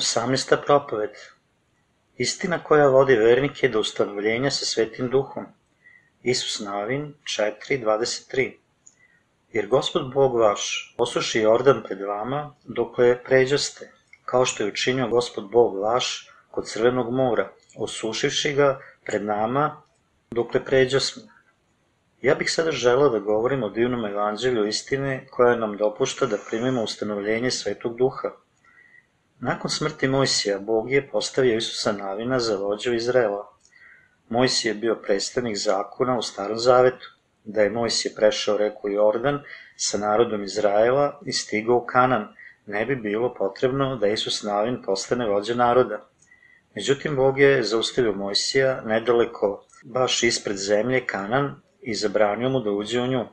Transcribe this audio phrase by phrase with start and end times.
[0.00, 0.56] 18.
[0.66, 1.10] propoved
[2.16, 5.46] Istina koja vodi vernike do ustanovljenja sa Svetim Duhom.
[6.22, 8.52] Isus Navin 4.23
[9.52, 13.92] Jer gospod Bog vaš osuši Jordan pred vama dokle pređaste,
[14.24, 19.82] kao što je učinio gospod Bog vaš kod Crvenog mora, osušivši ga pred nama
[20.30, 21.22] dokle pređasmo.
[22.22, 26.82] Ja bih sada želeo da govorim o divnom evanđelju istine koja nam dopušta da primimo
[26.82, 28.30] ustanovljenje Svetog Duha–
[29.42, 33.52] Nakon smrti Mojsija, Bog je postavio Isusa Navina za vođu Izraela.
[34.28, 37.06] Mojsije je bio predstavnik zakona u Starom Zavetu.
[37.44, 39.40] Da je Mojsije prešao reku Jordan
[39.76, 42.28] sa narodom Izraela i stigao u Kanan,
[42.66, 46.08] ne bi bilo potrebno da Isus Navin postane vođa naroda.
[46.74, 53.00] Međutim, Bog je zaustavio Mojsija nedaleko, baš ispred zemlje Kanan i zabranio mu da uđe
[53.00, 53.24] u nju.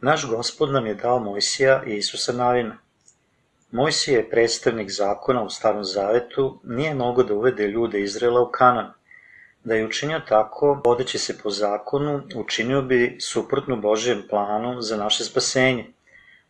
[0.00, 2.78] Naš gospod nam je dao Mojsija i Isusa Navina.
[3.70, 8.92] Mojsije je predstavnik zakona u Starom Zavetu, nije mogo da uvede ljude Izrela u Kanan.
[9.64, 15.24] Da je učinio tako, vodeći se po zakonu, učinio bi suprotnu Božijem planu za naše
[15.24, 15.86] spasenje.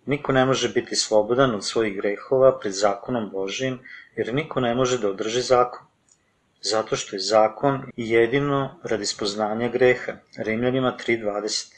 [0.06, 3.78] Niko ne može biti slobodan od svojih grehova pred zakonom Božijim,
[4.16, 5.86] jer niko ne može da održi zakon.
[6.60, 10.12] Zato što je zakon jedino radi spoznanja greha.
[10.38, 11.75] Rimljanima 3.20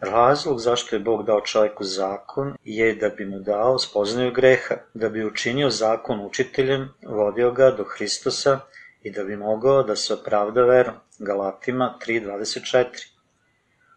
[0.00, 5.08] Razlog zašto je Bog dao čoveku zakon je da bi mu dao spoznaju greha, da
[5.08, 8.60] bi učinio zakon učiteljem, vodio ga do Hristosa
[9.02, 10.94] i da bi mogao da se opravda verom.
[11.18, 13.08] Galatima 3.24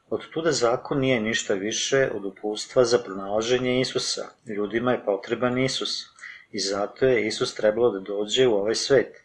[0.09, 4.26] Od tuda zakon nije ništa više od upustva za pronalaženje Isusa.
[4.45, 6.06] Ljudima je potreban Isus
[6.52, 9.23] i zato je Isus trebalo da dođe u ovaj svet.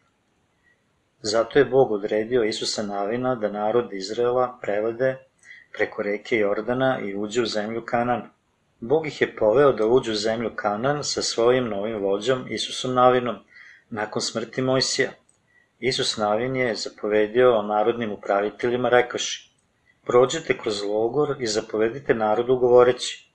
[1.23, 5.32] Zato je Bog odredio Isusa Navina da narod Izraela prevede
[5.73, 8.23] preko reke Jordana i uđe u zemlju Kanan.
[8.81, 13.37] Bog ih je poveo da uđu u zemlju Kanan sa svojim novim vođom Isusom Navinom,
[13.91, 15.11] nakon smrti Mojsija.
[15.81, 19.51] Isus Navin je zapovedio o narodnim upraviteljima rekaši,
[20.05, 23.29] prođete kroz logor i zapovedite narodu govoreći,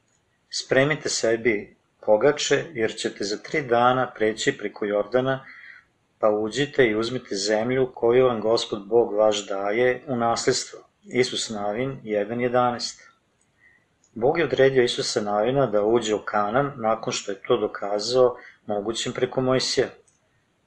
[0.50, 1.76] spremite sebi
[2.06, 5.46] pogače, jer ćete za tri dana preći preko Jordana,
[6.20, 12.02] pa uđite i uzmite zemlju koju vam gospod Bog vaš daje u nasledstvo Isus Navin
[12.04, 13.02] 1.11
[14.14, 19.14] Bog je odredio Isusa Navina da uđe u Kanan nakon što je to dokazao mogućim
[19.14, 19.88] preko Mojsija.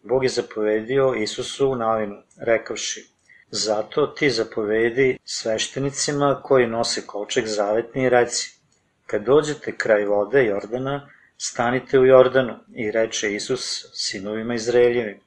[0.03, 3.11] Bog je zapovedio Isusu u Navinu, rekavši,
[3.51, 8.61] Zato ti zapovedi sveštenicima koji nose koček zavetni i reci,
[9.07, 15.21] kad dođete kraj vode Jordana, stanite u Jordanu i reče Isus sinovima Izraeljevim,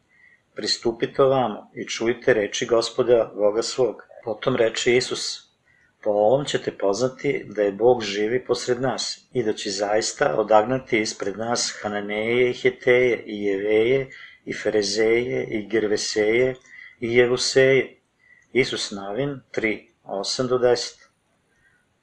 [0.56, 5.54] pristupite ovamo i čujte reči gospoda Boga svog Potom reče Isus,
[6.04, 11.00] po ovom ćete poznati da je Bog živi posred nas i da će zaista odagnati
[11.00, 14.10] ispred nas Hananeje i Heteje i Jeveje
[14.46, 16.56] i Ferezeje i Gerveseje
[17.00, 18.00] i Jevuseje.
[18.54, 21.04] Isus Navin 3, 8 do 10.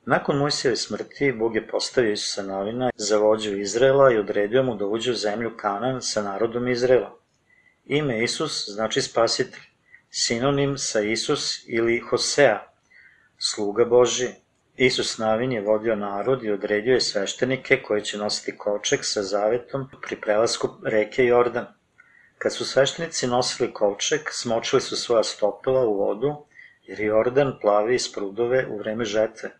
[0.04, 4.86] Nakon Mojsijeve smrti, Bog je postavio Isusa Navina za vođu Izrela i odredio mu da
[4.86, 7.16] uđe u zemlju Kanan sa narodom Izrela.
[7.86, 9.69] Ime Isus znači spasitelj
[10.10, 12.58] sinonim sa Isus ili Hosea,
[13.38, 14.28] sluga Boži.
[14.76, 19.88] Isus Navin je vodio narod i odredio je sveštenike koji će nositi koček sa zavetom
[20.02, 21.66] pri prelasku reke Jordan.
[22.38, 26.46] Kad su sveštenici nosili kovček, smočili su svoja stopila u vodu,
[26.82, 29.50] jer Jordan plavi iz prudove u vreme žetve.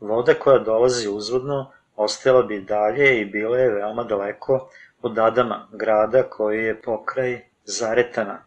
[0.00, 4.70] Voda koja dolazi uzvodno ostajala bi dalje i bila je veoma daleko
[5.02, 8.44] od Adama, grada koji je pokraj Zaretana,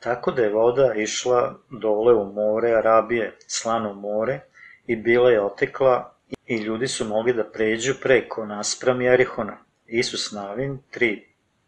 [0.00, 4.40] Tako da je voda išla dole u more Arabije, slano more,
[4.86, 6.14] i bila je otekla
[6.46, 9.58] i ljudi su mogli da pređu preko naspram Jerihona.
[9.86, 11.22] Isus Navin 3,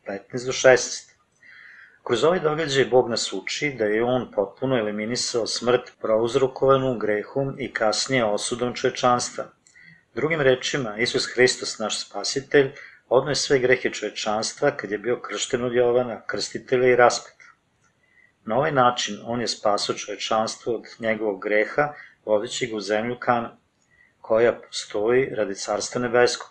[0.06, 1.12] 15 do 16.
[2.03, 7.73] Kroz ovaj događaj Bog nas uči da je On potpuno eliminisao smrt prouzrokovanu grehom i
[7.73, 9.44] kasnije osudom čovečanstva.
[10.14, 12.70] Drugim rečima, Isus Hristos, naš spasitelj,
[13.08, 17.41] odno je sve grehe čovečanstva kad je bio kršten od Jovana, krstitelja i raspet.
[18.44, 21.94] Na ovaj način on je spasao čovečanstvo od njegovog greha,
[22.24, 23.56] vodeći ga u zemlju Kana,
[24.20, 26.50] koja postoji radi carstva nebeskog.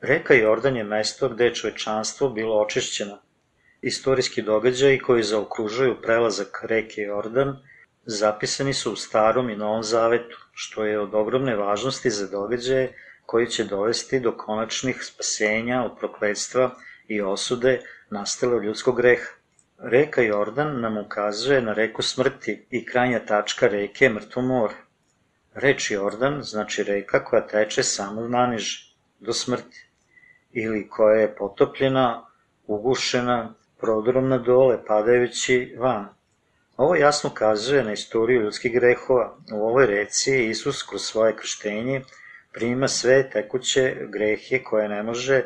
[0.00, 3.18] Reka Jordan je mesto gde je čovečanstvo bilo očišćeno.
[3.80, 7.56] Istorijski događaji koji zaokružuju prelazak reke Jordan
[8.06, 12.94] zapisani su u Starom i Novom Zavetu, što je od ogromne važnosti za događaje
[13.26, 16.70] koji će dovesti do konačnih spasenja od prokledstva
[17.08, 17.80] i osude
[18.10, 19.35] nastale od ljudskog greha.
[19.78, 24.74] Reka Jordan nam ukazuje na reku smrti i krajnja tačka reke je mrtvo more.
[25.54, 29.86] Reč Jordan znači reka koja teče samo naniže, do smrti,
[30.52, 32.26] ili koja je potopljena
[32.66, 36.08] ugušena prodorom na dole, padajući van.
[36.76, 39.36] Ovo jasno kazuje na istoriju ljudskih grehova.
[39.52, 42.02] U ovoj reci Isus kroz svoje krštenje
[42.52, 45.42] prima sve tekuće grehe koje ne može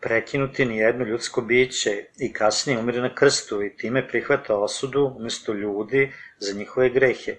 [0.00, 5.52] prekinuti ni jedno ljudsko biće i kasnije umire na krstu i time prihvata osudu umesto
[5.52, 7.36] ljudi za njihove grehe.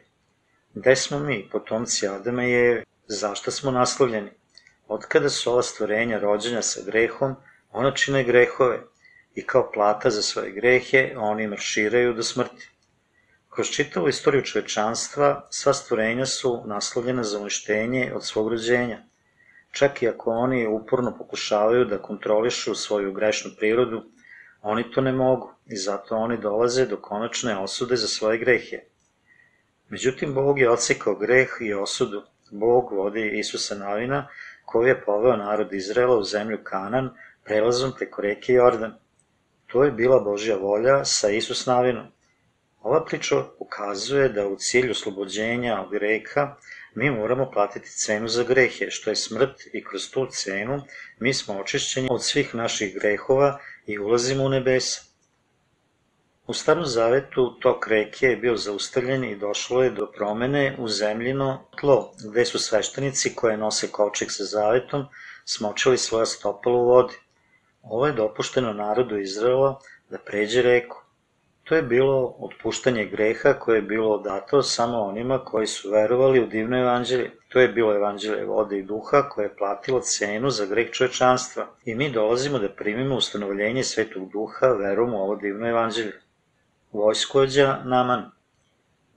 [0.73, 2.83] Gde smo mi, potomci Adama i Eve?
[3.07, 4.29] Zašto smo naslovljeni?
[4.87, 7.35] Otkada su ova stvorenja rođenja sa grehom,
[7.71, 8.79] ona čine grehove
[9.35, 12.69] i kao plata za svoje grehe oni marširaju do smrti.
[13.49, 19.03] Kroz čitavu istoriju čovečanstva, sva stvorenja su naslovljena za uništenje od svog rođenja.
[19.77, 24.03] Čak i ako oni uporno pokušavaju da kontrolišu svoju grešnu prirodu,
[24.61, 28.79] oni to ne mogu i zato oni dolaze do konačne osude za svoje grehe.
[29.89, 32.23] Međutim, Bog je odsekao greh i osudu.
[32.51, 34.27] Bog vodi Isusa Navina,
[34.65, 37.09] koji je poveo narod Izraela u zemlju Kanan,
[37.43, 38.93] prelazom preko reke Jordan.
[39.67, 42.07] To je bila Božja volja sa Isus Navinom.
[42.81, 46.55] Ova priča ukazuje da u cilju oslobođenja od greha
[46.97, 50.81] mi moramo platiti cenu za grehe, što je smrt i kroz tu cenu
[51.19, 55.01] mi smo očišćeni od svih naših grehova i ulazimo u nebesa.
[56.47, 61.69] U starom zavetu tok reke je bio zaustavljen i došlo je do promene u zemljino
[61.79, 65.05] tlo, gde su sveštenici koje nose kovčeg sa zavetom
[65.45, 67.13] smočili svoja stopala u vodi.
[67.81, 69.79] Ovo je dopušteno narodu Izraela
[70.09, 71.06] da pređe reku.
[71.67, 76.47] To je bilo otpuštanje greha koje je bilo dato samo onima koji su verovali u
[76.47, 77.31] divno evanđelje.
[77.47, 81.67] To je bilo evanđelje vode i duha koje je platilo cenu za greh čovečanstva.
[81.85, 86.13] I mi dolazimo da primimo ustanovljenje svetog duha verom u ovo divno evanđelje.
[86.91, 88.31] Vojskođa Naman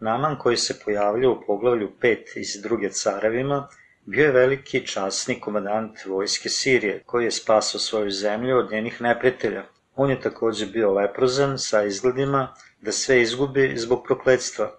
[0.00, 3.68] Naman koji se pojavlja u poglavlju 5 iz druge carevima,
[4.06, 9.64] bio je veliki časni komadant vojske Sirije, koji je spasao svoju zemlju od njenih neprijatelja.
[9.96, 14.70] On je takođe bio leprozan sa izgledima da sve izgubi zbog prokledstva,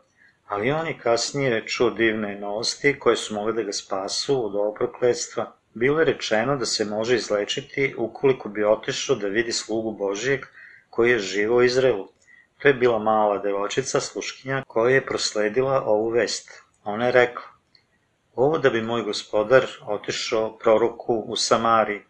[0.48, 4.76] ali on je kasnije čuo divne novosti koje su mogle da ga spasu od ovog
[4.76, 5.56] prokledstva.
[5.74, 10.46] Bilo je rečeno da se može izlečiti ukoliko bi otišao da vidi slugu Božijeg
[10.90, 12.08] koji je živo u Izraelu.
[12.60, 16.52] To je bila mala devojčica, sluškinja, koja je prosledila ovu vest.
[16.84, 17.44] Ona je rekla,
[18.36, 22.02] ovo da bi moj gospodar otišao proroku u Samari,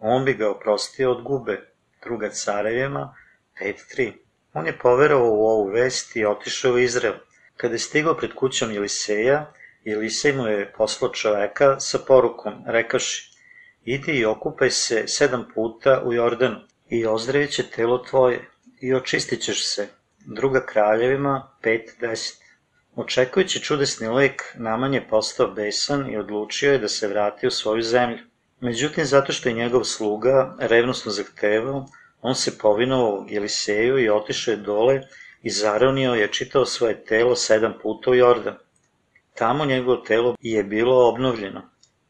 [0.00, 1.73] on bi ga oprostio od gube,
[2.04, 3.14] druga carevima,
[3.60, 4.12] 5.3.
[4.52, 7.14] On je poverovao u ovu vest i otišao u Izrael.
[7.56, 9.52] Kada je stigao pred kućom Jeliseja,
[9.84, 13.30] Jelisej mu je poslao čoveka sa porukom, rekaši,
[13.84, 18.48] idi i okupaj se sedam puta u Jordanu i ozdravit će telo tvoje
[18.80, 19.88] i očistit ćeš se.
[20.26, 22.34] Druga kraljevima 5.10.
[22.96, 27.82] Očekujući čudesni lek, Naman je postao besan i odlučio je da se vrati u svoju
[27.82, 28.18] zemlju.
[28.60, 31.86] Međutim, zato što je njegov sluga revnosno zahtevao,
[32.22, 35.00] on se povinovao Jeliseju i otišao je dole
[35.42, 38.54] i zaronio je čitao svoje telo sedam puta u Jordan.
[39.34, 41.62] Tamo njegovo telo je bilo obnovljeno.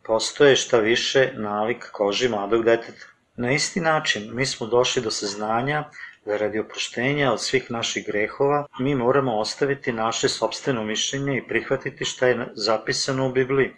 [0.05, 3.07] Postoje šta više nalik koži mladog deteta.
[3.37, 5.85] Na isti način mi smo došli do saznanja
[6.27, 12.05] da radi oproštenja od svih naših grehova mi moramo ostaviti naše sobstveno mišljenje i prihvatiti
[12.05, 13.73] šta je zapisano u Bibliji.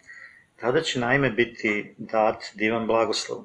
[0.61, 3.45] Tada će naime biti dat divan blagoslov.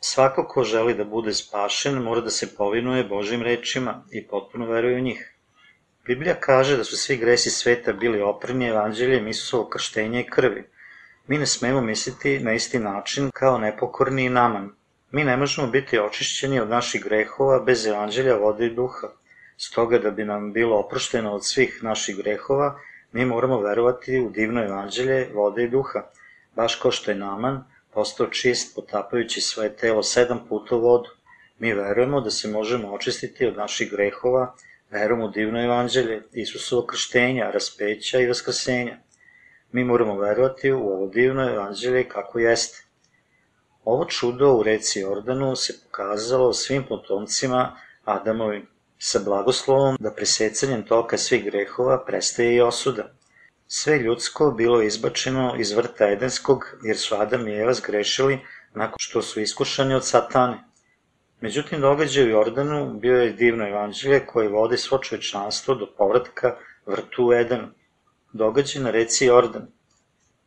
[0.00, 4.96] Svako ko želi da bude spašen mora da se povinuje Božim rečima i potpuno veruje
[4.96, 5.34] u njih.
[6.06, 10.64] Biblija kaže da su svi gresi sveta bili oprni evanđeljem Isusovog krštenja i krvi.
[11.26, 14.70] Mi ne smemo misliti na isti način kao nepokorni i naman.
[15.10, 19.08] Mi ne možemo biti očišćeni od naših grehova bez evanđelja vode i duha.
[19.56, 22.80] Stoga da bi nam bilo oprošteno od svih naših grehova,
[23.12, 26.02] mi moramo verovati u divno evanđelje vode i duha–
[26.56, 27.64] baš kao što je Naman
[27.94, 31.08] postao čist potapajući svoje telo sedam puta u vodu.
[31.58, 34.54] Mi verujemo da se možemo očistiti od naših grehova
[34.90, 38.98] verom u divno evanđelje, Isusovo krštenja, raspeća i vaskrsenja.
[39.72, 42.84] Mi moramo verovati u ovo divno evanđelje kako jeste.
[43.84, 48.66] Ovo čudo u reci Jordanu se pokazalo svim potomcima Adamovim,
[48.98, 53.19] sa blagoslovom da presecanjem toka svih grehova prestaje i osuda.
[53.72, 58.38] Sve ljudsko bilo je izbačeno iz vrta Edenskog, jer su Adam i Eva zgrešili
[58.74, 60.64] nakon što su iskušani od satane.
[61.40, 67.32] Međutim, događaj u Jordanu bio je divno evanđelje koje vodi svo čovečanstvo do povratka vrtu
[67.32, 67.68] Edenu.
[68.32, 69.66] Događaj na reci Jordan.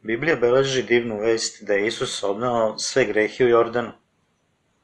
[0.02, 3.92] Biblija beleži divnu vest da je Isus odnao sve grehe u Jordanu.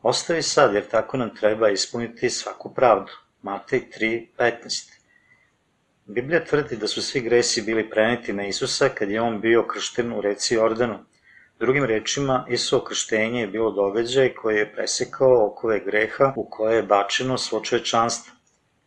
[0.01, 3.12] Ostavi sad, jer tako nam treba ispuniti svaku pravdu.
[3.41, 4.99] Matej 3.15
[6.12, 10.13] Biblija tvrdi da su svi gresi bili preneti na Isusa kad je on bio kršten
[10.13, 11.00] u reci Jordanu.
[11.60, 16.84] Drugim rečima, Isuo krštenje je bilo događaj koji je presekao okove greha u koje je
[16.84, 18.34] bačeno svo čovečanstvo.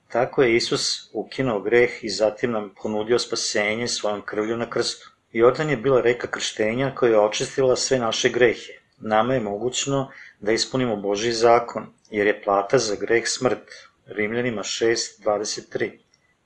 [0.08, 5.10] Tako je Isus ukinuo greh i zatim nam ponudio spasenje svojom krvlju na krstu.
[5.32, 8.72] Jordan je bila reka krštenja koja je očistila sve naše grehe.
[8.98, 10.10] Nama je mogućno
[10.40, 13.70] da ispunimo Boži zakon, jer je plata za greh smrt.
[14.06, 16.01] Rimljanima 6.23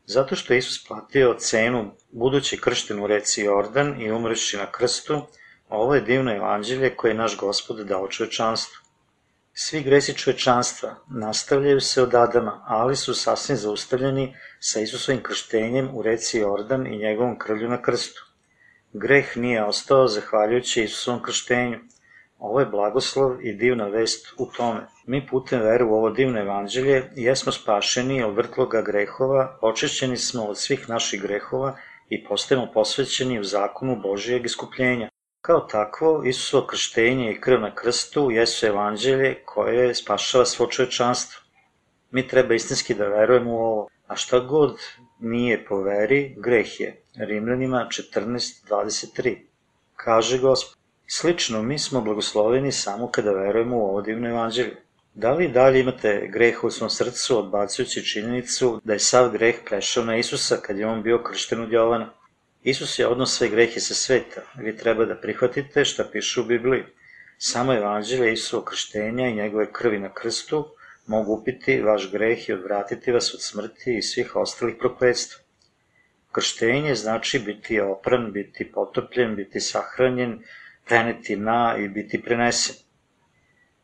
[0.06, 5.22] Zato što je Isus platio cenu budući kršten u reci Jordan i umreći na krstu,
[5.68, 8.86] ovo je divno evanđelje koje je naš gospod dao čovečanstvu.
[9.52, 16.02] Svi gresi čovečanstva nastavljaju se od Adama, ali su sasvim zaustavljeni sa Isusovim krštenjem u
[16.02, 18.26] reci Jordan i njegovom krvlju na krstu.
[18.92, 21.78] Greh nije ostao zahvaljujući Isusovom krštenju.
[22.38, 24.80] Ovo je blagoslov i divna vest u tome.
[25.06, 30.58] Mi putem veru u ovo divno evanđelje jesmo spašeni od vrtloga grehova, očišćeni smo od
[30.58, 31.76] svih naših grehova
[32.08, 35.08] i postajemo posvećeni u zakonu Božijeg iskupljenja.
[35.40, 41.42] Kao takvo, Isusovo krštenje i krv na krstu jesu evanđelje koje spašava svo čovečanstvo.
[42.10, 44.78] Mi treba istinski da verujemo u ovo, a šta god
[45.20, 47.02] nije po veri, greh je.
[47.16, 49.36] Rimljanima 14.23.
[49.96, 50.75] Kaže Gospod.
[51.08, 54.76] Slično, mi smo blagosloveni samo kada verujemo u ovo divno evanđelje.
[55.14, 60.04] Da li dalje imate greh u svom srcu odbacujući činjenicu da je sav greh prešao
[60.04, 62.12] na Isusa kad je on bio kršten od Jovana?
[62.62, 64.40] Isus je odnos sve grehe sa sveta.
[64.58, 66.84] Vi treba da prihvatite šta piše u Bibliji.
[67.38, 70.66] Samo evanđelje Isuo krštenja i njegove krvi na krstu
[71.06, 75.42] mogu upiti vaš greh i odvratiti vas od smrti i svih ostalih prokledstva.
[76.32, 80.42] Krštenje znači biti opran, biti potopljen, biti sahranjen,
[80.86, 82.76] preneti na i biti prenesen.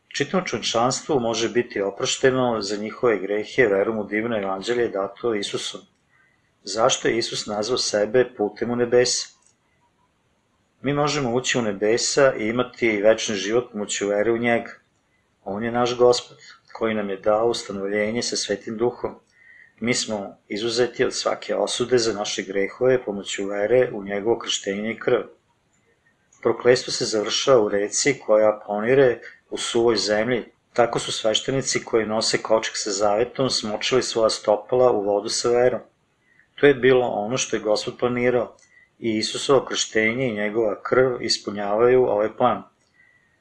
[0.07, 5.81] Čitno čovčanstvo može biti oprošteno za njihove grehe verom u divno evanđelje dato Isusom.
[6.63, 9.27] Zašto je Isus nazvao sebe putem u nebesa?
[10.81, 14.71] Mi možemo ući u nebesa i imati večni život pomoću vere u njega.
[15.43, 16.37] On je naš gospod,
[16.73, 19.15] koji nam je dao ustanovljenje sa svetim duhom.
[19.79, 24.99] Mi smo izuzeti od svake osude za naše grehove pomoću vere u njegovo krštenje i
[24.99, 25.21] krv.
[26.43, 29.19] Proklestvo se završava u reci koja ponire
[29.49, 30.43] u suvoj zemlji.
[30.73, 35.81] Tako su sveštenici koji nose kočak sa zavetom smočili svoja stopala u vodu sa verom.
[36.55, 38.55] To je bilo ono što je Gospod planirao
[38.99, 42.63] i Isusovo krštenje i njegova krv ispunjavaju ovaj plan.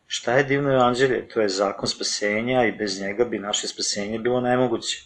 [0.07, 1.29] Šta je divno evanđelje?
[1.29, 5.05] To je zakon spasenja i bez njega bi naše spasenje bilo nemoguće.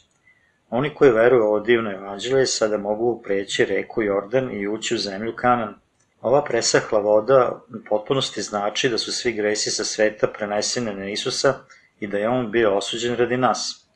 [0.70, 5.36] Oni koji veruju ovo divno evanđelje sada mogu preći reku Jordan i ući u zemlju
[5.36, 5.85] Kanan.
[6.26, 11.54] Ova presahla voda u potpunosti znači da su svi gresi sa sveta prenesene na Isusa
[12.00, 13.86] i da je on bio osuđen radi nas.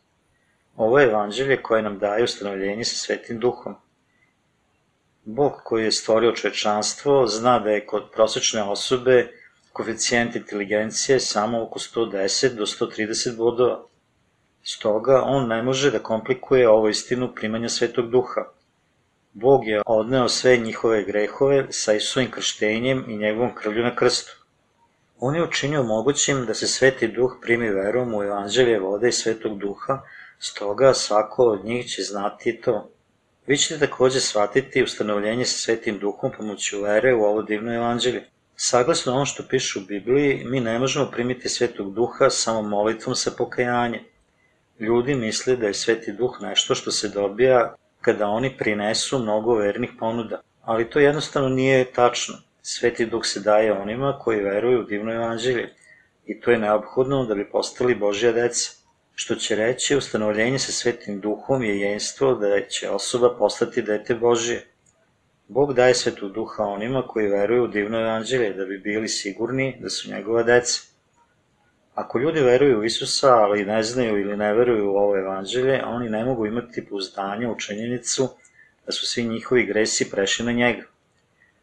[0.76, 3.75] Ovo je evanđelje koje nam daje ustanovljenje sa svetim duhom.
[5.25, 9.28] Bog koji je stvorio čovečanstvo zna da je kod prosečne osobe
[9.72, 13.82] koeficijent inteligencije samo oko 110 do 130 bodova.
[14.62, 18.40] Stoga on ne može da komplikuje ovo istinu primanja svetog duha.
[19.32, 24.32] Bog je odneo sve njihove grehove sa Isusovim krštenjem i njegovom krvlju na krstu.
[25.18, 29.58] On je učinio mogućim da se sveti duh primi verom u evanđelje vode i svetog
[29.58, 30.00] duha,
[30.38, 32.90] stoga svako od njih će znati to.
[33.46, 38.28] Vi ćete takođe shvatiti ustanovljenje sa svetim duhom pomoću vere u ovo divno evanđelje.
[38.56, 43.30] Saglasno ono što piše u Bibliji, mi ne možemo primiti svetog duha samo molitvom sa
[43.38, 44.02] pokajanjem.
[44.78, 49.90] Ljudi misle da je sveti duh nešto što se dobija kada oni prinesu mnogo vernih
[49.99, 52.35] ponuda, ali to jednostavno nije tačno.
[52.62, 55.75] Sveti duh se daje onima koji veruju u divno evanđelje
[56.26, 58.80] i to je neophodno da bi postali Božja deca
[59.14, 64.66] što će reći ustanovljenje sa svetim duhom je jenstvo da će osoba postati dete Božije.
[65.49, 69.88] Bog daje svetu duha onima koji veruju u divno evanđelje da bi bili sigurni da
[69.88, 70.89] su njegova deca.
[71.94, 76.09] Ako ljudi veruju u Isusa, ali ne znaju ili ne veruju u ovo evanđelje, oni
[76.09, 78.28] ne mogu imati pouzdanje u činjenicu
[78.87, 80.82] da su svi njihovi gresi prešli na njega.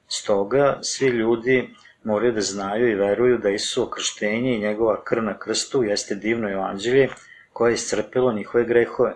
[0.07, 1.69] Stoga, svi ljudi
[2.03, 6.49] moraju da znaju i veruju da Isuo krštenje i njegova krv na krstu jeste divno
[6.49, 7.09] evanđelje
[7.53, 9.13] koje je iscrpilo njihove grehove.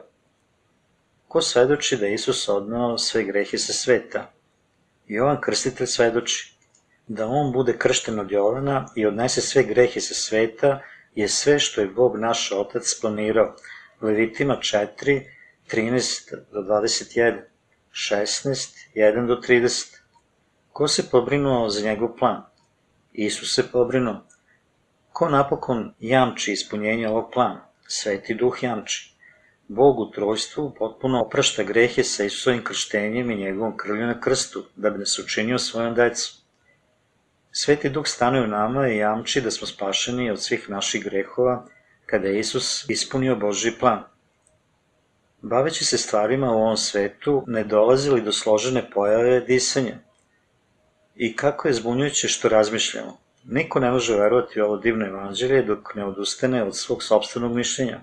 [1.27, 4.31] Ko svedoči da Isus odnao sve grehe sa sveta?
[5.07, 6.53] Jovan Krstitelj svedoči
[7.07, 10.81] da on bude kršten od Jovana i odnese sve grehe sa sveta
[11.15, 13.55] je sve što je Bog naš Otac planirao.
[14.01, 15.23] Levitima 4,
[15.71, 17.41] 13 do 21,
[17.91, 19.97] 16, 1 do 30.
[20.71, 22.43] Ko se pobrinuo za njegov plan?
[23.13, 24.25] Isus se pobrinuo.
[25.11, 27.67] Ko napokon jamči ispunjenje ovog plana?
[27.87, 29.15] Sveti duh jamči.
[29.67, 34.89] Bog u trojstvu potpuno oprašta grehe sa Isusovim krštenjem i njegovom krvlju na krstu, da
[34.89, 36.40] bi nas učinio svojom decom.
[37.53, 41.65] Sveti Duh stane u nama i jamči da smo spašeni od svih naših grehova
[42.05, 44.03] kada je Isus ispunio Božji plan.
[45.41, 49.95] Baveći se stvarima u ovom svetu, ne dolazili do složene pojave disanja.
[51.15, 53.17] I kako je zbunjujuće što razmišljamo.
[53.43, 58.01] Niko ne može verovati u ovo divno evanđelje dok ne odustane od svog sobstvenog mišljenja.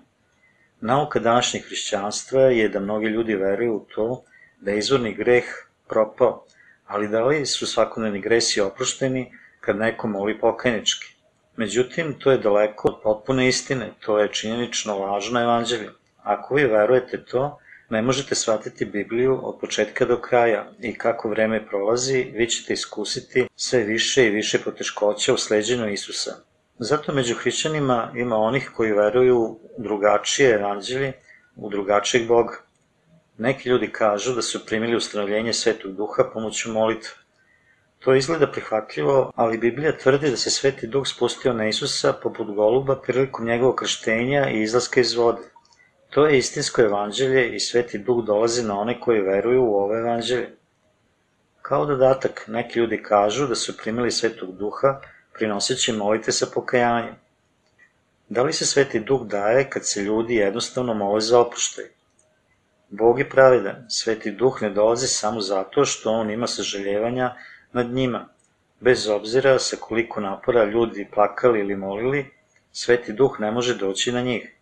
[0.80, 4.24] Nauka današnjeg hrišćanstva je da mnogi ljudi veruju u to
[4.60, 5.44] da je izvorni greh
[5.88, 6.44] propao,
[6.88, 11.14] ali da li su svakodnevni gresi oprošteni kad neko moli pokajnički?
[11.56, 15.88] Međutim, to je daleko od potpune istine, to je činjenično lažno evanđelje.
[16.22, 17.58] Ako vi verujete to,
[17.90, 23.46] ne možete shvatiti Bibliju od početka do kraja i kako vreme prolazi, vi ćete iskusiti
[23.56, 26.36] sve više i više poteškoća u sleđenju Isusa.
[26.78, 31.12] Zato među hrišćanima ima onih koji veruju drugačije evanđelje,
[31.56, 32.67] u drugačijeg Boga.
[33.38, 37.12] Neki ljudi kažu da su primili ustanovljenje Svetog Duha pomoću molitve.
[37.98, 42.96] To izgleda prihvatljivo, ali Biblija tvrdi da se Sveti Duh spustio na Isusa poput goluba
[43.00, 45.42] prilikom njegovog krštenja i izlaska iz vode.
[46.10, 50.50] To je istinsko evanđelje i Sveti Duh dolazi na one koji veruju u ovo evanđelje.
[51.62, 55.00] Kao dodatak, neki ljudi kažu da su primili Svetog Duha
[55.34, 57.14] prinoseći molite sa pokajanjem.
[58.28, 61.97] Da li se Sveti Duh daje kad se ljudi jednostavno mole za oproštaj?
[62.90, 67.34] Bog je pravedan, Sveti Duh ne dolazi samo zato što on ima saželjevanja
[67.72, 68.28] nad njima.
[68.80, 72.26] Bez obzira sa koliko napora ljudi plakali ili molili,
[72.72, 74.54] Sveti Duh ne može doći na njih.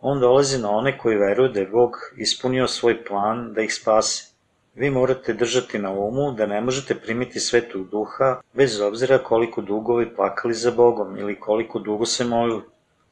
[0.00, 4.32] On dolazi na one koji veruju da je Bog ispunio svoj plan da ih spase.
[4.74, 9.96] Vi morate držati na umu da ne možete primiti svetog duha bez obzira koliko dugo
[9.96, 12.62] vi plakali za Bogom ili koliko dugo se molili.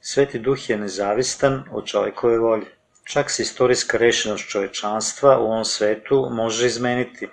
[0.01, 2.74] Sveti duh je nezavistan od čovekove volje.
[3.05, 7.29] Čak se istorijska rešenost čovečanstva u ovom svetu može izmeniti,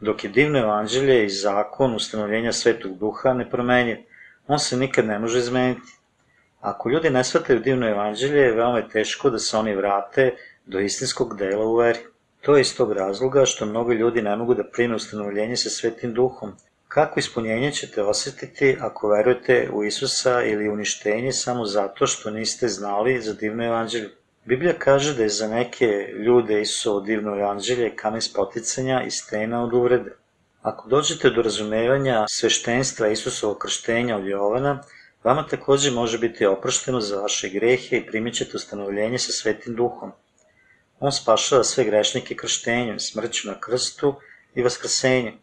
[0.00, 3.96] dok je divno evanđelje i zakon ustanovljenja svetog duha nepromenjiv.
[4.46, 5.92] On se nikad ne može izmeniti.
[6.60, 11.36] Ako ljudi ne shvataju divno evanđelje, veoma je teško da se oni vrate do istinskog
[11.38, 11.98] dela u veri.
[12.40, 16.14] To je iz tog razloga što mnogo ljudi ne mogu da prime ustanovljenje sa svetim
[16.14, 16.52] duhom.
[16.88, 23.20] Kako ispunjenje ćete osetiti ako verujete u Isusa ili uništenje samo zato što niste znali
[23.20, 24.10] za divno evanđelje?
[24.44, 25.86] Biblija kaže da je za neke
[26.26, 30.16] ljude Isusovo divno evanđelje kamen spoticanja i stena od uvrede.
[30.62, 34.82] Ako dođete do razumevanja sveštenstva Isusovog krštenja od Jovana,
[35.24, 40.12] vama takođe može biti oprošteno za vaše grehe i primit ćete ustanovljenje sa svetim duhom.
[41.00, 44.14] On spašava sve grešnike krštenjem, smrću na krstu
[44.54, 45.34] i vaskrsenjem.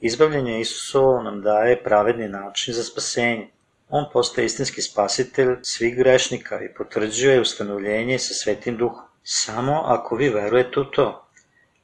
[0.00, 3.48] Izbavljanje Isusovo nam daje pravedni način za spasenje.
[3.90, 9.04] On postaje istinski spasitelj svih grešnika i potvrđuje ustanovljenje sa svetim duhom.
[9.22, 11.26] Samo ako vi verujete u to.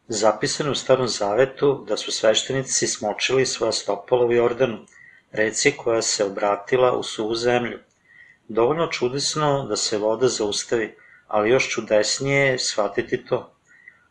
[0.09, 4.79] Zapisano u Starom Zavetu da su sveštenici smočili svoja stopala u Jordanu,
[5.33, 7.79] reci koja se obratila u suvu zemlju.
[8.49, 10.95] Dovoljno čudesno da se voda zaustavi,
[11.27, 13.53] ali još čudesnije je shvatiti to.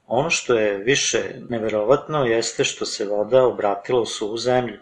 [0.08, 4.80] Ono što je više neverovatno jeste što se voda obratila u suvu zemlju.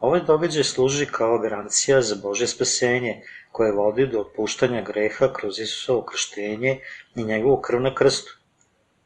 [0.00, 6.04] Ovaj događaj služi kao garancija za Bože spasenje, koje vodi do otpuštanja greha kroz Isusovo
[6.04, 6.80] krštenje
[7.14, 8.36] i njegovu krv na krstu.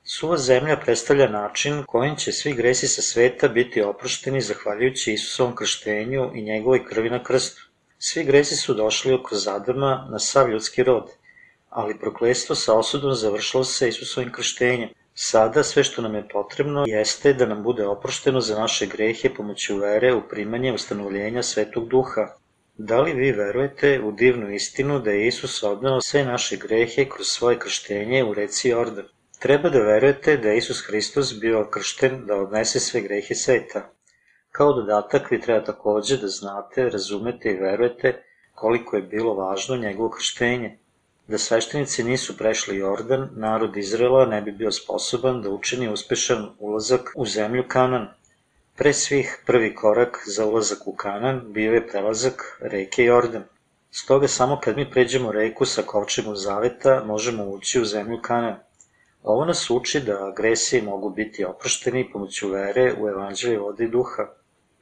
[0.05, 6.31] Suva zemlja predstavlja način kojim će svi gresi sa sveta biti oprošteni zahvaljujući Isusovom krštenju
[6.35, 7.63] i njegovoj krvi na krstu.
[7.99, 11.11] Svi gresi su došli oko Adama na sav ljudski rod–
[11.75, 14.89] ali proklestvo sa osudom završilo se Isusovim krštenjem.
[15.17, 19.77] Sada sve što nam je potrebno jeste da nam bude oprošteno za naše grehe pomoću
[19.77, 22.27] vere u primanje ustanovljenja Svetog Duha.
[22.77, 27.27] Da li vi verujete u divnu istinu da je Isus odnao sve naše grehe kroz
[27.27, 29.05] svoje krštenje u reci Jordan?
[29.39, 33.91] Treba da verujete da je Isus Hristos bio kršten da odnese sve grehe sveta.
[34.51, 38.23] Kao dodatak vi treba takođe da znate, razumete i verujete
[38.55, 40.79] koliko je bilo važno njegovo krštenje.
[41.29, 47.13] Da sveštenici nisu prešli Jordan, narod Izrela ne bi bio sposoban da učini uspešan ulazak
[47.17, 48.09] u zemlju Kanan.
[48.77, 53.45] Pre svih, prvi korak za ulazak u Kanan bio je prelazak reke Jordan.
[53.91, 58.57] Stoga samo kad mi pređemo reku sa kovčegom zaveta možemo ući u zemlju Kanan.
[59.23, 64.29] Ovo nas uči da agresije mogu biti oprošteni pomoću vere u evanđelje vode i duha.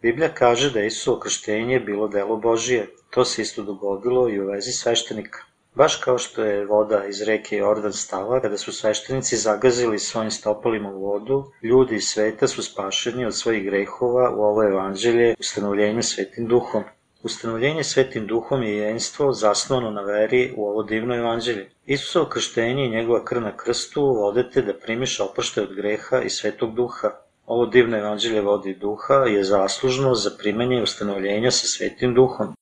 [0.02, 2.90] Biblija kaže da je Isusovo krštenje bilo delo Božije.
[3.10, 5.51] To se isto dogodilo i u vezi sveštenika.
[5.74, 10.90] Baš kao što je voda iz reke Jordan stala, kada su sveštenici zagazili svojim stopalima
[10.90, 16.46] u vodu, ljudi iz sveta su spašeni od svojih grehova u ovo evanđelje ustanovljenja svetim
[16.46, 16.84] duhom.
[17.22, 21.70] Ustanovljenje svetim duhom je jenstvo zasnovano na veri u ovo divno evanđelje.
[21.86, 26.74] Isusovo krštenje i njegova krv na krstu vodete da primiš oprošte od greha i svetog
[26.74, 27.10] duha.
[27.46, 32.54] ovo divno evanđelje vodi duha je zaslužno za primanje ustanovljenja sa Svetim duhom.